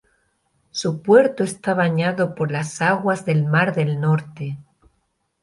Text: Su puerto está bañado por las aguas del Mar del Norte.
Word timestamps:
Su 0.71 1.03
puerto 1.03 1.43
está 1.43 1.75
bañado 1.75 2.33
por 2.33 2.49
las 2.49 2.81
aguas 2.81 3.23
del 3.23 3.45
Mar 3.45 3.75
del 3.75 4.01
Norte. 4.01 4.57